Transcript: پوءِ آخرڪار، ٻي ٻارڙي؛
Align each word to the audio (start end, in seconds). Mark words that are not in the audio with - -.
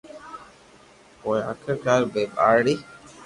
پوءِ 1.19 1.39
آخرڪار، 1.51 2.01
ٻي 2.13 2.23
ٻارڙي؛ 2.35 2.75